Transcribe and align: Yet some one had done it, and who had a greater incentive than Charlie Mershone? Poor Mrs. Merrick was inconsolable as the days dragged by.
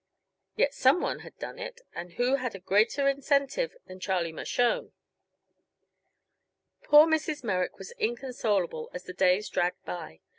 Yet 0.55 0.73
some 0.73 0.99
one 0.99 1.19
had 1.19 1.37
done 1.37 1.59
it, 1.59 1.81
and 1.93 2.13
who 2.13 2.37
had 2.37 2.55
a 2.55 2.59
greater 2.59 3.07
incentive 3.07 3.75
than 3.85 3.99
Charlie 3.99 4.31
Mershone? 4.33 4.93
Poor 6.81 7.05
Mrs. 7.05 7.43
Merrick 7.43 7.77
was 7.77 7.93
inconsolable 7.99 8.89
as 8.95 9.03
the 9.03 9.13
days 9.13 9.47
dragged 9.47 9.85
by. 9.85 10.21